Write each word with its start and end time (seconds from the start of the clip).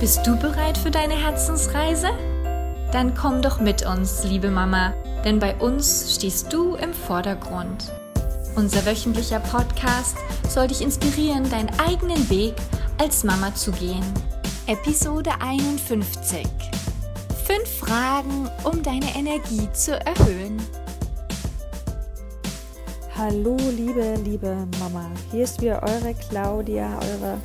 Bist 0.00 0.26
du 0.26 0.34
bereit 0.34 0.78
für 0.78 0.90
deine 0.90 1.12
Herzensreise? 1.12 2.08
Dann 2.90 3.14
komm 3.14 3.42
doch 3.42 3.60
mit 3.60 3.84
uns, 3.84 4.24
liebe 4.24 4.50
Mama, 4.50 4.94
denn 5.26 5.38
bei 5.38 5.54
uns 5.56 6.14
stehst 6.14 6.50
du 6.50 6.74
im 6.76 6.94
Vordergrund. 6.94 7.92
Unser 8.56 8.86
wöchentlicher 8.86 9.40
Podcast 9.40 10.16
soll 10.48 10.68
dich 10.68 10.80
inspirieren, 10.80 11.50
deinen 11.50 11.68
eigenen 11.78 12.30
Weg 12.30 12.54
als 12.96 13.24
Mama 13.24 13.54
zu 13.54 13.72
gehen. 13.72 14.02
Episode 14.66 15.32
51. 15.38 16.46
Fünf 17.44 17.68
Fragen, 17.68 18.48
um 18.64 18.82
deine 18.82 19.14
Energie 19.14 19.70
zu 19.74 20.00
erhöhen. 20.00 20.56
Hallo, 23.18 23.58
liebe, 23.76 24.14
liebe 24.24 24.66
Mama. 24.78 25.10
Hier 25.30 25.44
ist 25.44 25.60
wieder 25.60 25.82
eure 25.82 26.14
Claudia, 26.14 26.98
eure 27.00 27.36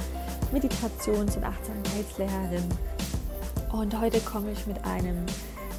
Meditations- 0.52 1.36
und 1.36 1.44
Achtsamkeitslehrerin. 1.44 2.64
Und 3.72 4.00
heute 4.00 4.20
komme 4.22 4.52
ich 4.52 4.66
mit 4.68 4.84
einem 4.86 5.26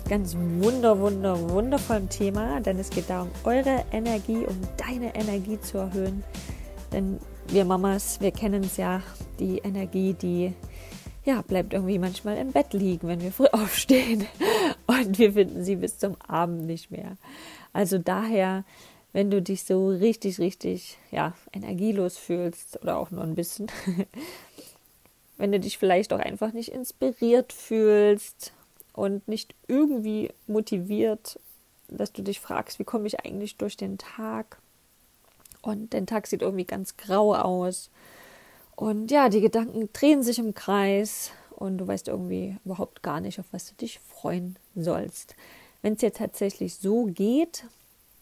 ganz 0.09 0.37
wunder, 0.37 0.99
wunder, 0.99 1.51
wundervollen 1.51 2.09
Thema, 2.09 2.61
denn 2.61 2.79
es 2.79 2.91
geht 2.91 3.11
darum, 3.11 3.31
eure 3.45 3.85
Energie, 3.93 4.45
um 4.47 4.57
deine 4.77 5.15
Energie 5.15 5.61
zu 5.61 5.79
erhöhen. 5.79 6.23
Denn 6.93 7.19
wir 7.49 7.65
Mamas, 7.65 8.21
wir 8.21 8.31
kennen 8.31 8.65
es 8.65 8.77
ja, 8.77 9.03
die 9.39 9.59
Energie, 9.59 10.15
die 10.15 10.53
ja, 11.25 11.43
bleibt 11.43 11.73
irgendwie 11.73 11.99
manchmal 11.99 12.37
im 12.37 12.53
Bett 12.53 12.73
liegen, 12.73 13.09
wenn 13.09 13.21
wir 13.21 13.33
früh 13.33 13.47
aufstehen. 13.53 14.27
Und 14.87 15.19
wir 15.19 15.33
finden 15.33 15.65
sie 15.65 15.77
bis 15.77 15.99
zum 15.99 16.17
Abend 16.27 16.67
nicht 16.67 16.91
mehr. 16.91 17.17
Also 17.73 17.99
daher, 17.99 18.65
wenn 19.13 19.31
du 19.31 19.43
dich 19.43 19.65
so 19.65 19.89
richtig, 19.89 20.39
richtig, 20.39 20.99
ja, 21.11 21.35
energielos 21.53 22.17
fühlst 22.17 22.81
oder 22.81 22.97
auch 22.97 23.11
nur 23.11 23.25
ein 23.25 23.35
bisschen, 23.35 23.67
wenn 25.37 25.53
du 25.53 25.61
dich 25.61 25.79
vielleicht 25.79 26.13
auch 26.13 26.19
einfach 26.19 26.53
nicht 26.53 26.71
inspiriert 26.71 27.53
fühlst 27.53 28.53
und 28.93 29.27
nicht 29.29 29.55
irgendwie 29.69 30.31
motiviert, 30.47 31.39
dass 31.89 32.13
du 32.13 32.23
dich 32.23 32.41
fragst, 32.41 32.79
wie 32.79 32.85
komme 32.85 33.07
ich 33.07 33.21
eigentlich 33.21 33.57
durch 33.57 33.77
den 33.77 33.99
Tag? 33.99 34.59
Und 35.63 35.93
der 35.93 36.07
Tag 36.07 36.27
sieht 36.27 36.43
irgendwie 36.43 36.65
ganz 36.65 36.97
grau 36.97 37.35
aus. 37.35 37.91
Und 38.75 39.11
ja, 39.11 39.29
die 39.29 39.41
Gedanken 39.41 39.89
drehen 39.93 40.23
sich 40.23 40.39
im 40.39 40.55
Kreis 40.55 41.31
und 41.51 41.79
du 41.79 41.87
weißt 41.87 42.09
irgendwie 42.09 42.57
überhaupt 42.65 43.03
gar 43.03 43.21
nicht, 43.21 43.41
auf 43.41 43.47
was 43.53 43.69
du 43.69 43.75
dich 43.75 43.99
freuen 44.01 44.57
sollst. 44.75 45.35
Wenn 45.83 45.95
es 45.95 46.01
dir 46.01 46.13
tatsächlich 46.13 46.77
so 46.77 47.07
geht, 47.07 47.65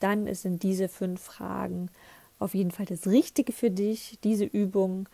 dann 0.01 0.33
sind 0.35 0.63
diese 0.63 0.89
fünf 0.89 1.23
Fragen 1.23 1.91
auf 2.39 2.55
jeden 2.55 2.71
Fall 2.71 2.87
das 2.87 3.07
Richtige 3.07 3.53
für 3.53 3.71
dich, 3.71 4.19
diese 4.23 4.45
Übung, 4.45 5.09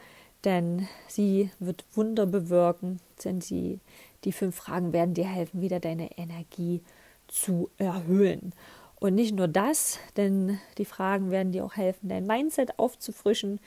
denn 0.45 0.89
sie 1.09 1.51
wird 1.59 1.85
Wunder 1.95 2.27
bewirken, 2.27 3.01
denn 3.25 3.41
sie, 3.41 3.81
die 4.25 4.33
fünf 4.33 4.57
Fragen 4.57 4.93
werden 4.93 5.15
dir 5.15 5.27
helfen, 5.27 5.61
wieder 5.61 5.81
deine 5.81 6.19
Energie 6.19 6.83
zu 7.29 7.71
erhöhen. 7.79 8.53
Und 8.99 9.15
nicht 9.15 9.35
nur 9.35 9.49
das, 9.49 9.99
denn 10.17 10.59
die 10.77 10.85
Fragen 10.85 11.31
werden 11.31 11.53
dir 11.53 11.65
auch 11.65 11.77
helfen, 11.77 12.09
dein 12.09 12.27
Mindset 12.27 12.79
aufzufrischen 12.79 13.61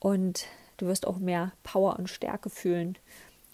und 0.00 0.46
du 0.78 0.86
wirst 0.86 1.06
auch 1.06 1.18
mehr 1.18 1.52
Power 1.62 1.98
und 1.98 2.08
Stärke 2.08 2.48
fühlen. 2.48 2.96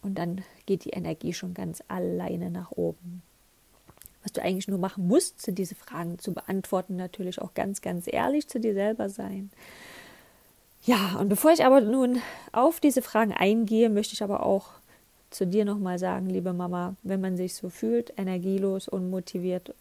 Und 0.02 0.16
dann 0.16 0.42
geht 0.66 0.84
die 0.84 0.90
Energie 0.90 1.32
schon 1.32 1.54
ganz 1.54 1.82
alleine 1.88 2.50
nach 2.50 2.70
oben. 2.70 3.22
Was 4.22 4.32
du 4.32 4.42
eigentlich 4.42 4.68
nur 4.68 4.78
machen 4.78 5.08
musst, 5.08 5.42
sind 5.42 5.58
diese 5.58 5.74
Fragen 5.74 6.18
zu 6.18 6.32
beantworten, 6.32 6.96
natürlich 6.96 7.40
auch 7.40 7.54
ganz, 7.54 7.80
ganz 7.80 8.06
ehrlich 8.06 8.48
zu 8.48 8.60
dir 8.60 8.74
selber 8.74 9.08
sein. 9.08 9.50
Ja, 10.84 11.16
und 11.18 11.28
bevor 11.28 11.52
ich 11.52 11.64
aber 11.64 11.80
nun 11.80 12.22
auf 12.52 12.80
diese 12.80 13.02
Fragen 13.02 13.32
eingehe, 13.32 13.90
möchte 13.90 14.14
ich 14.14 14.22
aber 14.22 14.44
auch 14.44 14.70
zu 15.30 15.46
dir 15.46 15.64
nochmal 15.64 15.98
sagen, 15.98 16.30
liebe 16.30 16.52
Mama, 16.52 16.94
wenn 17.02 17.20
man 17.20 17.36
sich 17.36 17.54
so 17.54 17.68
fühlt, 17.68 18.12
energielos, 18.16 18.88
unmotiviert, 18.88 19.74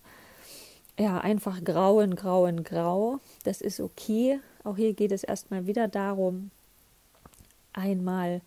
ja, 1.00 1.19
einfach 1.19 1.63
grau 1.63 2.00
in 2.00 2.16
grau 2.16 3.19
das 3.44 3.62
ist 3.62 3.80
okay. 3.80 4.40
Auch 4.63 4.75
hier 4.75 4.94
geht 4.94 5.12
es 5.12 5.24
erstmal 5.24 5.68
wieder 5.68 5.88
darum, 5.88 6.52
einmal 7.72 8.41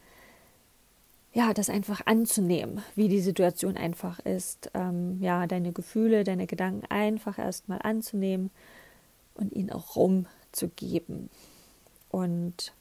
ja, 1.32 1.54
das 1.54 1.70
einfach 1.70 2.06
anzunehmen, 2.06 2.82
wie 2.96 3.08
die 3.08 3.20
Situation 3.20 3.76
einfach 3.76 4.18
ist. 4.20 4.70
Ähm, 4.74 5.18
ja, 5.22 5.46
deine 5.46 5.72
Gefühle, 5.72 6.24
deine 6.24 6.46
Gedanken 6.46 6.84
einfach 6.88 7.38
erstmal 7.38 7.80
anzunehmen 7.82 8.50
und 9.34 9.52
ihnen 9.52 9.70
auch 9.70 9.94
Raum 9.94 10.26
zu 10.50 10.68
geben. 10.68 11.30
Und 12.10 12.72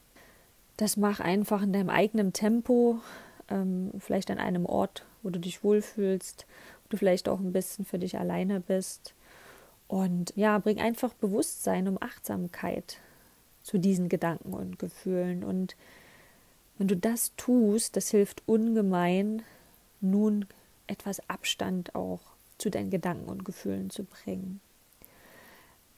das 0.76 0.96
mach 0.96 1.20
einfach 1.20 1.62
in 1.62 1.72
deinem 1.72 1.90
eigenen 1.90 2.32
Tempo, 2.32 3.00
ähm, 3.48 3.92
vielleicht 3.98 4.30
an 4.30 4.38
einem 4.38 4.66
Ort, 4.66 5.04
wo 5.22 5.30
du 5.30 5.38
dich 5.38 5.62
wohlfühlst, 5.62 6.46
wo 6.84 6.88
du 6.90 6.96
vielleicht 6.96 7.28
auch 7.28 7.40
ein 7.40 7.52
bisschen 7.52 7.84
für 7.84 7.98
dich 7.98 8.18
alleine 8.18 8.60
bist. 8.60 9.14
Und 9.88 10.32
ja, 10.36 10.58
bring 10.58 10.80
einfach 10.80 11.12
Bewusstsein 11.14 11.88
um 11.88 11.98
Achtsamkeit 12.00 12.98
zu 13.62 13.78
diesen 13.78 14.08
Gedanken 14.08 14.54
und 14.54 14.78
Gefühlen. 14.78 15.44
Und 15.44 15.76
wenn 16.78 16.88
du 16.88 16.96
das 16.96 17.32
tust, 17.36 17.96
das 17.96 18.10
hilft 18.10 18.42
ungemein, 18.46 19.42
nun 20.00 20.46
etwas 20.86 21.28
Abstand 21.28 21.94
auch 21.94 22.20
zu 22.58 22.70
deinen 22.70 22.90
Gedanken 22.90 23.28
und 23.28 23.44
Gefühlen 23.44 23.90
zu 23.90 24.04
bringen. 24.04 24.60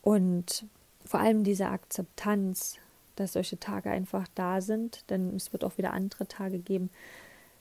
Und 0.03 0.67
vor 1.05 1.21
allem 1.21 1.45
diese 1.45 1.69
Akzeptanz 1.69 2.79
dass 3.17 3.35
solche 3.35 3.59
Tage 3.59 3.91
einfach 3.91 4.27
da 4.35 4.61
sind, 4.61 5.09
denn 5.11 5.35
es 5.37 5.53
wird 5.53 5.65
auch 5.65 5.79
wieder 5.79 5.93
andere 5.93 6.27
Tage 6.27 6.59
geben. 6.59 6.91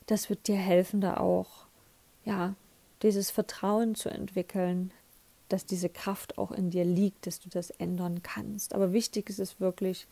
Das 0.07 0.29
wird 0.29 0.47
dir 0.47 0.55
helfen, 0.55 1.01
da 1.01 1.17
auch, 1.17 1.65
ja, 2.25 2.55
dieses 3.01 3.31
Vertrauen 3.31 3.95
zu 3.95 4.09
entwickeln, 4.09 4.91
dass 5.49 5.65
diese 5.65 5.89
Kraft 5.89 6.37
auch 6.37 6.51
in 6.51 6.69
dir 6.69 6.85
liegt, 6.85 7.27
dass 7.27 7.39
du 7.39 7.49
das 7.49 7.71
ändern 7.71 8.23
kannst. 8.23 8.73
Aber 8.73 8.93
wichtig 8.93 9.29
ist 9.29 9.39
es 9.39 9.59
wirklich, 9.59 10.07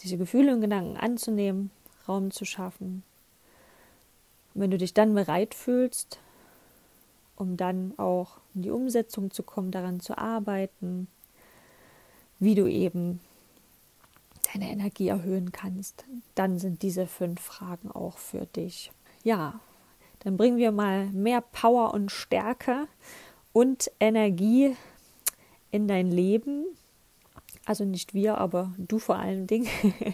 diese 0.00 0.18
Gefühle 0.18 0.54
und 0.54 0.60
Gedanken 0.60 0.96
anzunehmen, 0.96 1.70
Raum 2.06 2.30
zu 2.30 2.44
schaffen. 2.44 3.02
Und 4.54 4.60
wenn 4.60 4.70
du 4.70 4.78
dich 4.78 4.92
dann 4.92 5.14
bereit 5.14 5.54
fühlst, 5.54 6.18
um 7.36 7.56
dann 7.56 7.94
auch 7.98 8.38
in 8.54 8.62
die 8.62 8.70
Umsetzung 8.70 9.30
zu 9.30 9.42
kommen, 9.42 9.70
daran 9.70 10.00
zu 10.00 10.16
arbeiten, 10.18 11.08
wie 12.38 12.54
du 12.54 12.66
eben 12.66 13.20
deine 14.56 14.70
Energie 14.70 15.08
erhöhen 15.08 15.52
kannst, 15.52 16.04
dann 16.34 16.58
sind 16.58 16.82
diese 16.82 17.06
fünf 17.06 17.40
Fragen 17.40 17.90
auch 17.90 18.18
für 18.18 18.46
dich. 18.46 18.90
Ja, 19.22 19.60
dann 20.20 20.36
bringen 20.36 20.56
wir 20.56 20.72
mal 20.72 21.06
mehr 21.06 21.40
Power 21.40 21.92
und 21.92 22.10
Stärke 22.10 22.88
und 23.52 23.90
Energie 24.00 24.74
in 25.70 25.88
dein 25.88 26.10
Leben. 26.10 26.64
Also 27.66 27.84
nicht 27.84 28.14
wir, 28.14 28.38
aber 28.38 28.72
du 28.78 28.98
vor 28.98 29.16
allen 29.16 29.46
Dingen. 29.46 29.68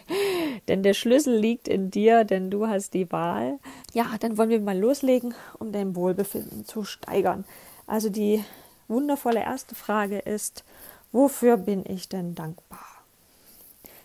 denn 0.69 0.83
der 0.83 0.95
Schlüssel 0.95 1.37
liegt 1.37 1.69
in 1.69 1.91
dir, 1.91 2.25
denn 2.25 2.51
du 2.51 2.67
hast 2.67 2.95
die 2.95 3.13
Wahl. 3.13 3.59
Ja, 3.93 4.07
dann 4.21 4.39
wollen 4.39 4.51
wir 4.51 4.61
mal 4.61 4.79
loslegen, 4.79 5.35
um 5.59 5.71
dein 5.71 5.95
Wohlbefinden 5.95 6.65
zu 6.65 6.85
steigern. 6.85 7.45
Also 7.87 8.09
die 8.09 8.43
wundervolle 8.89 9.41
erste 9.41 9.75
Frage 9.75 10.19
ist, 10.19 10.65
wofür 11.13 11.57
bin 11.59 11.85
ich 11.87 12.09
denn 12.09 12.35
dankbar? 12.35 12.92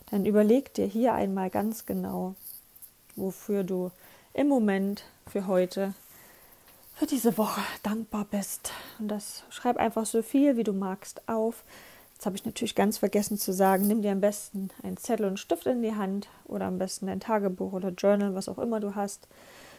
Dann 0.09 0.25
überleg 0.25 0.73
dir 0.73 0.85
hier 0.85 1.13
einmal 1.13 1.50
ganz 1.50 1.85
genau, 1.85 2.35
wofür 3.16 3.63
du 3.63 3.91
im 4.34 4.47
Moment 4.47 5.03
für 5.28 5.47
heute, 5.47 5.94
für 6.95 7.06
diese 7.06 7.38
Woche 7.38 7.62
dankbar 7.84 8.25
bist. 8.29 8.72
Und 9.00 9.09
das 9.09 9.44
schreib 9.50 9.78
einfach 9.78 10.06
so 10.06 10.22
viel, 10.22 10.57
wie 10.57 10.63
du 10.63 10.73
magst, 10.73 11.28
auf. 11.28 11.63
Jetzt 12.13 12.25
habe 12.25 12.36
ich 12.36 12.45
natürlich 12.45 12.74
ganz 12.74 12.98
vergessen 12.98 13.38
zu 13.38 13.54
sagen, 13.54 13.86
nimm 13.86 14.01
dir 14.01 14.12
am 14.12 14.21
besten 14.21 14.69
einen 14.81 14.98
Zettel 14.98 15.27
und 15.27 15.39
Stift 15.39 15.68
in 15.68 15.83
die 15.83 15.95
Hand 15.95 16.30
oder 16.45 16.65
am 16.65 16.80
besten 16.80 17.10
ein 17.10 17.19
Tagebuch 17.19 17.74
oder 17.74 17.89
Journal, 17.89 18.33
was 18.33 18.50
auch 18.50 18.57
immer 18.57 18.80
du 18.80 18.95
hast. 18.95 19.27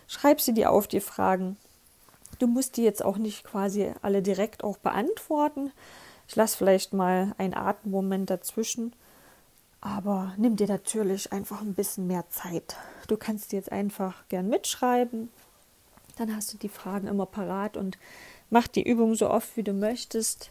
Schreib 0.06 0.40
sie 0.40 0.54
dir 0.54 0.70
auf, 0.70 0.86
die 0.86 1.00
Fragen. 1.00 1.56
Du 2.38 2.46
musst 2.46 2.76
die 2.76 2.84
jetzt 2.84 3.04
auch 3.04 3.16
nicht 3.16 3.44
quasi 3.44 3.92
alle 4.02 4.22
direkt 4.22 4.62
auch 4.62 4.78
beantworten. 4.78 5.72
Ich 6.28 6.36
lasse 6.36 6.56
vielleicht 6.56 6.92
mal 6.92 7.34
einen 7.38 7.54
Atemmoment 7.54 8.30
dazwischen 8.30 8.92
aber 9.80 10.34
nimm 10.36 10.56
dir 10.56 10.66
natürlich 10.66 11.32
einfach 11.32 11.60
ein 11.60 11.74
bisschen 11.74 12.06
mehr 12.06 12.28
Zeit. 12.30 12.76
Du 13.06 13.16
kannst 13.16 13.52
jetzt 13.52 13.70
einfach 13.70 14.26
gern 14.28 14.48
mitschreiben. 14.48 15.28
Dann 16.16 16.34
hast 16.34 16.52
du 16.52 16.58
die 16.58 16.68
Fragen 16.68 17.06
immer 17.06 17.26
parat 17.26 17.76
und 17.76 17.96
mach 18.50 18.66
die 18.66 18.82
Übung 18.82 19.14
so 19.14 19.30
oft, 19.30 19.56
wie 19.56 19.62
du 19.62 19.72
möchtest. 19.72 20.50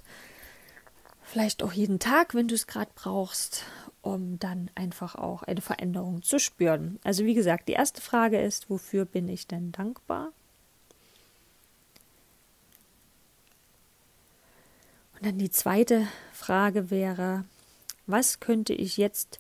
Vielleicht 1.23 1.61
auch 1.61 1.73
jeden 1.73 1.99
Tag, 1.99 2.35
wenn 2.35 2.47
du 2.47 2.55
es 2.55 2.67
gerade 2.67 2.91
brauchst, 2.95 3.65
um 4.01 4.39
dann 4.39 4.71
einfach 4.75 5.15
auch 5.15 5.43
eine 5.43 5.59
Veränderung 5.59 6.23
zu 6.23 6.39
spüren. 6.39 6.99
Also 7.03 7.25
wie 7.25 7.33
gesagt, 7.33 7.67
die 7.67 7.73
erste 7.73 8.01
Frage 8.01 8.39
ist, 8.39 8.69
wofür 8.69 9.03
bin 9.03 9.27
ich 9.27 9.45
denn 9.45 9.73
dankbar? 9.73 10.31
Und 15.15 15.25
dann 15.25 15.37
die 15.37 15.51
zweite 15.51 16.07
Frage 16.31 16.89
wäre, 16.89 17.43
was 18.07 18.39
könnte 18.39 18.73
ich 18.73 18.97
jetzt 18.97 19.39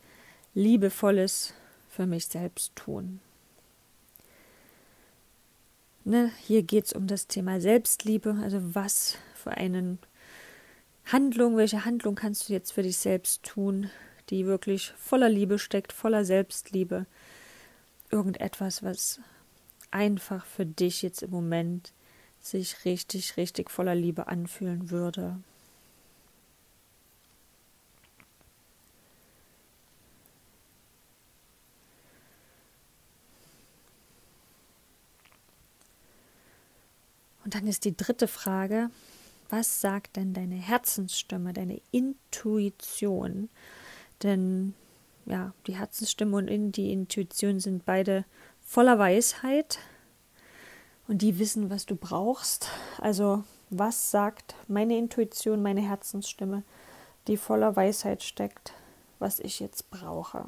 liebevolles 0.53 1.53
für 1.89 2.05
mich 2.05 2.27
selbst 2.27 2.75
tun? 2.75 3.21
Ne, 6.03 6.31
hier 6.45 6.63
geht 6.63 6.85
es 6.85 6.93
um 6.93 7.07
das 7.07 7.27
Thema 7.27 7.59
Selbstliebe, 7.59 8.37
also 8.41 8.59
was 8.75 9.17
für 9.35 9.51
eine 9.51 9.97
Handlung, 11.05 11.57
welche 11.57 11.85
Handlung 11.85 12.15
kannst 12.15 12.47
du 12.47 12.53
jetzt 12.53 12.71
für 12.71 12.83
dich 12.83 12.97
selbst 12.97 13.43
tun, 13.43 13.89
die 14.29 14.45
wirklich 14.45 14.91
voller 14.97 15.29
Liebe 15.29 15.59
steckt, 15.59 15.93
voller 15.93 16.25
Selbstliebe. 16.25 17.05
Irgendetwas, 18.09 18.83
was 18.83 19.19
einfach 19.91 20.45
für 20.45 20.65
dich 20.65 21.01
jetzt 21.01 21.23
im 21.23 21.31
Moment 21.31 21.93
sich 22.39 22.85
richtig, 22.85 23.37
richtig 23.37 23.69
voller 23.69 23.95
Liebe 23.95 24.27
anfühlen 24.27 24.89
würde. 24.89 25.37
Dann 37.57 37.67
ist 37.67 37.85
die 37.85 37.97
dritte 37.97 38.27
Frage, 38.27 38.91
was 39.49 39.81
sagt 39.81 40.15
denn 40.15 40.33
deine 40.33 40.55
Herzensstimme, 40.55 41.53
deine 41.53 41.81
Intuition? 41.89 43.49
Denn 44.21 44.75
ja, 45.25 45.53
die 45.65 45.75
Herzensstimme 45.75 46.37
und 46.37 46.71
die 46.73 46.91
Intuition 46.91 47.59
sind 47.59 47.83
beide 47.83 48.25
voller 48.61 48.99
Weisheit 48.99 49.79
und 51.07 51.23
die 51.23 51.39
wissen, 51.39 51.71
was 51.71 51.87
du 51.87 51.95
brauchst. 51.95 52.69
Also, 52.99 53.43
was 53.71 54.11
sagt 54.11 54.53
meine 54.67 54.95
Intuition, 54.95 55.63
meine 55.63 55.81
Herzensstimme, 55.81 56.61
die 57.27 57.37
voller 57.37 57.75
Weisheit 57.75 58.21
steckt, 58.21 58.73
was 59.17 59.39
ich 59.39 59.59
jetzt 59.59 59.89
brauche? 59.89 60.45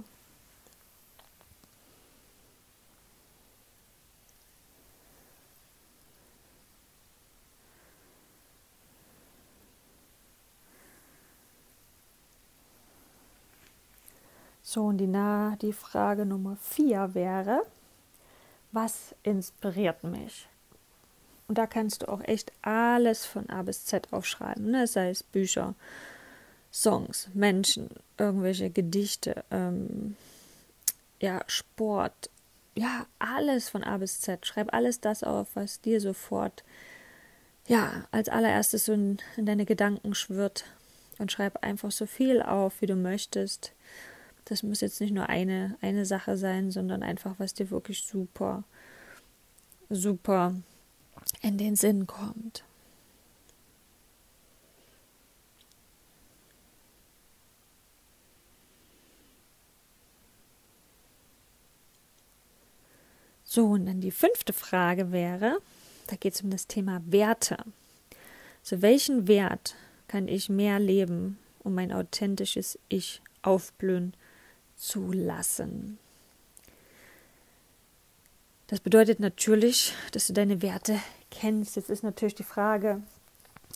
So, 14.69 14.83
und 14.83 14.99
die, 14.99 15.11
die 15.63 15.73
Frage 15.73 16.27
Nummer 16.27 16.55
vier 16.61 17.15
wäre, 17.15 17.63
was 18.71 19.15
inspiriert 19.23 20.03
mich? 20.03 20.47
Und 21.47 21.57
da 21.57 21.65
kannst 21.65 22.03
du 22.03 22.07
auch 22.07 22.21
echt 22.21 22.51
alles 22.61 23.25
von 23.25 23.49
A 23.49 23.63
bis 23.63 23.85
Z 23.85 24.13
aufschreiben, 24.13 24.69
ne? 24.69 24.85
sei 24.85 25.09
es 25.09 25.23
Bücher, 25.23 25.73
Songs, 26.71 27.29
Menschen, 27.33 27.89
irgendwelche 28.19 28.69
Gedichte, 28.69 29.43
ähm, 29.49 30.15
ja, 31.19 31.41
Sport, 31.47 32.29
ja, 32.75 33.07
alles 33.17 33.69
von 33.69 33.83
A 33.83 33.97
bis 33.97 34.21
Z. 34.21 34.45
Schreib 34.45 34.71
alles 34.71 35.01
das 35.01 35.23
auf, 35.23 35.47
was 35.55 35.81
dir 35.81 35.99
sofort, 35.99 36.63
ja, 37.65 38.03
als 38.11 38.29
allererstes 38.29 38.85
so 38.85 38.93
in, 38.93 39.17
in 39.35 39.47
deine 39.47 39.65
Gedanken 39.65 40.13
schwirrt. 40.13 40.65
Und 41.17 41.31
schreib 41.31 41.63
einfach 41.63 41.89
so 41.89 42.05
viel 42.05 42.43
auf, 42.43 42.81
wie 42.81 42.85
du 42.85 42.95
möchtest. 42.95 43.73
Das 44.49 44.63
muss 44.63 44.81
jetzt 44.81 44.99
nicht 44.99 45.13
nur 45.13 45.29
eine, 45.29 45.77
eine 45.79 46.07
Sache 46.07 46.35
sein, 46.35 46.71
sondern 46.71 47.03
einfach, 47.03 47.35
was 47.37 47.53
dir 47.53 47.69
wirklich 47.69 48.03
super, 48.03 48.63
super 49.91 50.55
in 51.43 51.59
den 51.59 51.75
Sinn 51.75 52.07
kommt. 52.07 52.63
So, 63.43 63.67
und 63.67 63.85
dann 63.85 64.01
die 64.01 64.11
fünfte 64.11 64.53
Frage 64.53 65.11
wäre, 65.11 65.59
da 66.07 66.15
geht 66.15 66.33
es 66.33 66.41
um 66.41 66.49
das 66.49 66.65
Thema 66.65 67.01
Werte. 67.05 67.57
Also 68.61 68.81
welchen 68.81 69.27
Wert 69.27 69.75
kann 70.07 70.27
ich 70.27 70.49
mehr 70.49 70.79
leben, 70.79 71.37
um 71.63 71.75
mein 71.75 71.91
authentisches 71.91 72.79
Ich 72.89 73.21
aufblühen 73.43 74.13
zulassen. 74.79 75.99
Das 78.67 78.79
bedeutet 78.79 79.19
natürlich, 79.19 79.93
dass 80.11 80.27
du 80.27 80.33
deine 80.33 80.61
Werte 80.61 80.99
kennst. 81.31 81.75
Jetzt 81.75 81.89
ist 81.89 82.03
natürlich 82.03 82.35
die 82.35 82.43
Frage, 82.43 83.01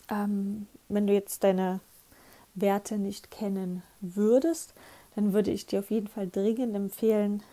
ähm, 0.09 0.67
wenn 0.87 1.07
du 1.07 1.13
jetzt 1.13 1.43
deine 1.43 1.79
Werte 2.55 2.97
nicht 2.97 3.31
kennen 3.31 3.83
würdest, 4.01 4.73
dann 5.15 5.33
würde 5.33 5.51
ich 5.51 5.65
dir 5.65 5.79
auf 5.79 5.91
jeden 5.91 6.07
Fall 6.07 6.29
dringend 6.29 6.75
empfehlen, 6.75 7.43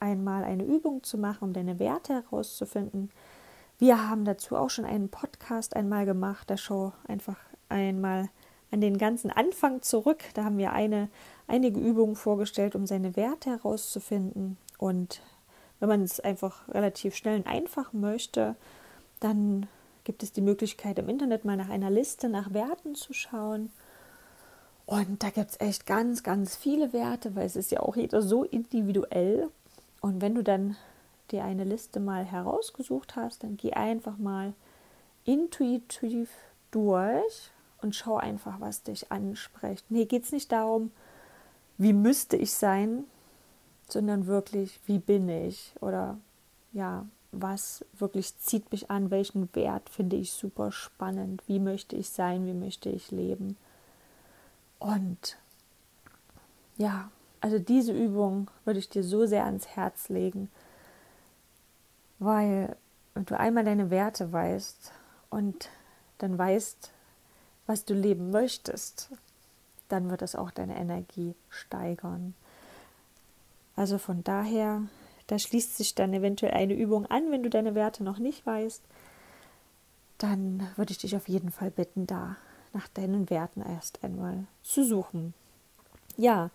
einmal 0.00 0.44
eine 0.44 0.64
Übung 0.64 1.02
zu 1.02 1.18
machen, 1.18 1.44
um 1.44 1.52
deine 1.52 1.78
Werte 1.78 2.14
herauszufinden. 2.14 3.10
Wir 3.78 4.08
haben 4.08 4.24
dazu 4.24 4.56
auch 4.56 4.70
schon 4.70 4.84
einen 4.84 5.08
Podcast 5.08 5.74
einmal 5.74 6.06
gemacht, 6.06 6.50
da 6.50 6.56
schau 6.56 6.92
einfach 7.08 7.38
einmal 7.68 8.28
an 8.70 8.80
den 8.80 8.98
ganzen 8.98 9.30
Anfang 9.30 9.82
zurück. 9.82 10.22
Da 10.34 10.44
haben 10.44 10.58
wir 10.58 10.72
eine, 10.72 11.08
einige 11.46 11.80
Übungen 11.80 12.16
vorgestellt, 12.16 12.74
um 12.74 12.86
seine 12.86 13.16
Werte 13.16 13.50
herauszufinden. 13.50 14.56
Und 14.78 15.20
wenn 15.80 15.88
man 15.88 16.02
es 16.02 16.20
einfach 16.20 16.68
relativ 16.68 17.14
schnell 17.14 17.38
und 17.38 17.46
einfach 17.46 17.92
möchte, 17.92 18.56
dann 19.20 19.66
gibt 20.04 20.22
es 20.22 20.32
die 20.32 20.40
Möglichkeit, 20.40 20.98
im 20.98 21.08
Internet 21.08 21.44
mal 21.44 21.56
nach 21.56 21.68
einer 21.68 21.90
Liste 21.90 22.28
nach 22.28 22.52
Werten 22.52 22.94
zu 22.94 23.12
schauen. 23.12 23.70
Und 24.86 25.22
da 25.22 25.30
gibt 25.30 25.52
es 25.52 25.60
echt 25.60 25.86
ganz, 25.86 26.22
ganz 26.22 26.56
viele 26.56 26.92
Werte, 26.92 27.34
weil 27.36 27.46
es 27.46 27.56
ist 27.56 27.70
ja 27.70 27.80
auch 27.80 27.96
jeder 27.96 28.20
so 28.20 28.44
individuell. 28.44 29.48
Und 30.00 30.20
wenn 30.20 30.34
du 30.34 30.42
dann 30.42 30.76
dir 31.30 31.44
eine 31.44 31.64
Liste 31.64 32.00
mal 32.00 32.24
herausgesucht 32.24 33.16
hast, 33.16 33.44
dann 33.44 33.56
geh 33.56 33.72
einfach 33.72 34.18
mal 34.18 34.54
intuitiv 35.24 36.30
durch 36.72 37.50
und 37.80 37.94
schau 37.94 38.16
einfach, 38.16 38.60
was 38.60 38.82
dich 38.82 39.10
anspricht. 39.12 39.84
Nee, 39.88 40.04
geht 40.04 40.24
es 40.24 40.32
nicht 40.32 40.50
darum, 40.52 40.90
wie 41.82 41.92
müsste 41.92 42.36
ich 42.36 42.52
sein, 42.52 43.04
sondern 43.88 44.26
wirklich, 44.26 44.78
wie 44.86 44.98
bin 44.98 45.28
ich? 45.28 45.74
Oder 45.80 46.18
ja, 46.72 47.06
was 47.32 47.84
wirklich 47.98 48.36
zieht 48.38 48.70
mich 48.70 48.90
an, 48.90 49.10
welchen 49.10 49.54
Wert 49.54 49.88
finde 49.88 50.16
ich 50.16 50.32
super 50.32 50.70
spannend, 50.70 51.42
wie 51.48 51.58
möchte 51.58 51.96
ich 51.96 52.10
sein, 52.10 52.46
wie 52.46 52.54
möchte 52.54 52.88
ich 52.88 53.10
leben. 53.10 53.56
Und 54.78 55.38
ja, 56.76 57.10
also 57.40 57.58
diese 57.58 57.92
Übung 57.92 58.50
würde 58.64 58.78
ich 58.78 58.88
dir 58.88 59.02
so 59.02 59.26
sehr 59.26 59.44
ans 59.44 59.66
Herz 59.68 60.08
legen, 60.08 60.50
weil 62.18 62.76
wenn 63.14 63.24
du 63.24 63.38
einmal 63.38 63.64
deine 63.64 63.90
Werte 63.90 64.32
weißt 64.32 64.92
und 65.30 65.68
dann 66.18 66.38
weißt, 66.38 66.92
was 67.66 67.84
du 67.84 67.94
leben 67.94 68.30
möchtest, 68.30 69.10
dann 69.92 70.10
wird 70.10 70.22
es 70.22 70.34
auch 70.34 70.50
deine 70.50 70.76
Energie 70.76 71.34
steigern. 71.50 72.34
Also 73.76 73.98
von 73.98 74.24
daher, 74.24 74.82
da 75.26 75.38
schließt 75.38 75.76
sich 75.76 75.94
dann 75.94 76.14
eventuell 76.14 76.52
eine 76.52 76.74
Übung 76.74 77.06
an, 77.06 77.30
wenn 77.30 77.42
du 77.42 77.50
deine 77.50 77.74
Werte 77.74 78.02
noch 78.02 78.18
nicht 78.18 78.44
weißt. 78.46 78.82
Dann 80.18 80.66
würde 80.76 80.92
ich 80.92 80.98
dich 80.98 81.14
auf 81.14 81.28
jeden 81.28 81.50
Fall 81.50 81.70
bitten, 81.70 82.06
da 82.06 82.36
nach 82.72 82.88
deinen 82.88 83.28
Werten 83.28 83.60
erst 83.60 84.02
einmal 84.02 84.44
zu 84.62 84.84
suchen. 84.84 85.34
Ja, 86.16 86.50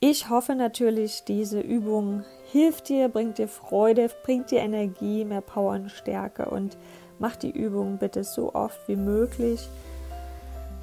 ich 0.00 0.28
hoffe 0.28 0.54
natürlich, 0.54 1.24
diese 1.24 1.60
Übung 1.60 2.24
hilft 2.50 2.90
dir, 2.90 3.08
bringt 3.08 3.38
dir 3.38 3.48
Freude, 3.48 4.10
bringt 4.24 4.50
dir 4.50 4.60
Energie, 4.60 5.24
mehr 5.24 5.40
Power 5.40 5.72
und 5.72 5.90
Stärke 5.90 6.46
und 6.50 6.76
mach 7.18 7.36
die 7.36 7.50
Übung 7.50 7.96
bitte 7.98 8.24
so 8.24 8.54
oft 8.54 8.86
wie 8.88 8.96
möglich 8.96 9.68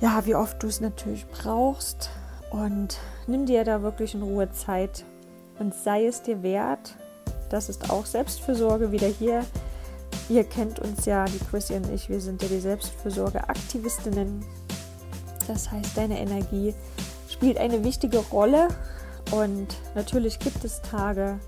ja, 0.02 0.26
wie 0.26 0.36
oft 0.36 0.62
du 0.62 0.68
es 0.68 0.82
natürlich 0.82 1.28
brauchst 1.28 2.10
und 2.50 2.98
nimm 3.28 3.46
dir 3.46 3.64
da 3.64 3.82
wirklich 3.84 4.16
in 4.16 4.24
Ruhe 4.24 4.52
Zeit 4.52 5.06
und 5.60 5.74
sei 5.74 6.08
es 6.08 6.24
dir 6.24 6.44
wert. 6.44 6.96
Das 7.50 7.70
ist 7.70 7.90
auch 7.90 8.06
Selbstfürsorge 8.06 8.92
wieder 8.92 9.08
hier. 9.08 9.46
Ihr 10.28 10.44
kennt 10.44 10.80
uns 10.80 11.06
ja, 11.06 11.26
die 11.26 11.40
Chrissy 11.40 11.76
und 11.76 11.90
ich, 11.94 12.10
wir 12.10 12.20
sind 12.20 12.42
ja 12.42 12.48
die 12.48 12.60
Selbstfürsorge-Aktivistinnen. 12.60 14.44
Das 15.48 15.72
heißt, 15.72 15.96
deine 15.96 16.20
Energie 16.20 16.74
spielt 17.30 17.58
eine 17.58 17.84
wichtige 17.84 18.20
Rolle 18.20 18.70
und 19.32 19.68
natürlich 19.94 20.40
gibt 20.40 20.64
es 20.64 20.82
Tage, 20.82 21.40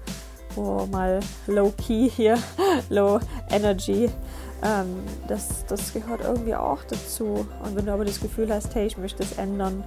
wo 0.55 0.86
mal 0.88 1.19
low 1.48 1.72
key 1.77 2.10
hier, 2.10 2.38
low 2.89 3.19
energy 3.50 4.10
ähm, 4.63 5.03
das, 5.27 5.65
das 5.67 5.93
gehört 5.93 6.22
irgendwie 6.22 6.55
auch 6.55 6.83
dazu. 6.83 7.45
Und 7.63 7.75
wenn 7.75 7.86
du 7.86 7.93
aber 7.93 8.05
das 8.05 8.19
Gefühl 8.19 8.51
hast, 8.51 8.74
hey, 8.75 8.88
ich 8.88 8.98
möchte 8.98 9.22
es 9.24 9.33
ändern, 9.33 9.83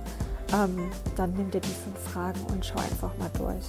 ähm, 0.52 0.90
dann 1.16 1.32
nimm 1.32 1.50
dir 1.50 1.60
die 1.60 1.68
fünf 1.68 1.98
Fragen 2.12 2.40
und 2.52 2.64
schau 2.64 2.78
einfach 2.78 3.16
mal 3.18 3.30
durch. 3.38 3.64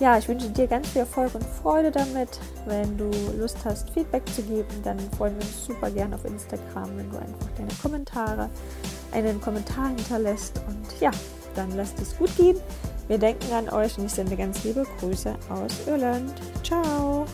Ja, 0.00 0.16
ich 0.18 0.28
wünsche 0.28 0.48
dir 0.50 0.66
ganz 0.66 0.88
viel 0.88 1.00
Erfolg 1.00 1.34
und 1.34 1.44
Freude 1.44 1.90
damit. 1.90 2.40
Wenn 2.66 2.96
du 2.96 3.10
Lust 3.38 3.58
hast, 3.64 3.90
Feedback 3.90 4.22
zu 4.34 4.42
geben, 4.42 4.68
dann 4.82 4.98
freuen 5.16 5.34
wir 5.36 5.42
uns 5.42 5.66
super 5.66 5.90
gern 5.90 6.14
auf 6.14 6.24
Instagram, 6.24 6.96
wenn 6.96 7.10
du 7.10 7.18
einfach 7.18 7.48
deine 7.56 7.74
Kommentare, 7.80 8.48
einen 9.12 9.40
Kommentar 9.40 9.88
hinterlässt. 9.88 10.60
Und 10.66 11.00
ja, 11.00 11.10
dann 11.54 11.70
lasst 11.76 12.00
es 12.00 12.16
gut 12.16 12.34
gehen. 12.36 12.56
Wir 13.08 13.18
denken 13.18 13.52
an 13.52 13.68
euch 13.68 13.98
und 13.98 14.06
ich 14.06 14.12
sende 14.12 14.36
ganz 14.36 14.64
liebe 14.64 14.84
Grüße 14.98 15.34
aus 15.50 15.86
Irland. 15.86 16.32
Ciao! 16.62 17.26